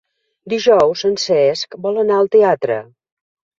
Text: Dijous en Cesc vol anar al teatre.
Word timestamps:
Dijous 0.53 1.03
en 1.09 1.13
Cesc 1.25 1.79
vol 1.85 2.01
anar 2.07 2.19
al 2.23 2.33
teatre. 2.39 2.81